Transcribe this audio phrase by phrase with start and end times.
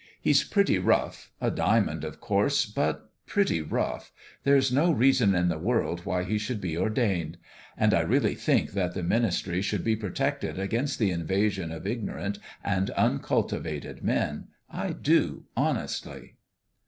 [0.19, 1.29] He's pretty rough.
[1.39, 4.11] A diamond, of course but pretty rough!
[4.43, 7.37] There's no reason in the world why he should be ordained.
[7.77, 12.39] And I really think that the ministry should be protected against the invasion of ignorant
[12.63, 14.47] and uncultivated men.
[14.71, 16.31] I do, hon estly